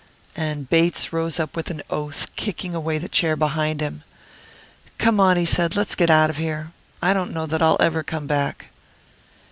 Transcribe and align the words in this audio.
And 0.35 0.67
Bates 0.67 1.13
rose 1.13 1.39
up 1.39 1.55
with 1.55 1.69
an 1.69 1.83
oath, 1.91 2.27
kicking 2.35 2.73
away 2.73 2.97
the 2.97 3.07
chair 3.07 3.35
behind 3.35 3.81
him. 3.81 4.01
"Come 4.97 5.19
on," 5.19 5.37
he 5.37 5.45
said; 5.45 5.75
"let's 5.75 5.93
get 5.93 6.09
out 6.09 6.31
of 6.31 6.37
here. 6.37 6.71
I 7.03 7.13
don't 7.13 7.31
know 7.31 7.45
that 7.45 7.61
I'll 7.61 7.77
ever 7.79 8.01
come 8.01 8.25
back." 8.25 8.69